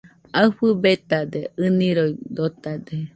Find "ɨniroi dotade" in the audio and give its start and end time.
1.65-2.95